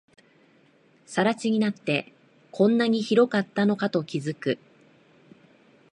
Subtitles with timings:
[1.05, 2.11] 更地になって、
[2.51, 4.57] こんなに広かったのかと気づく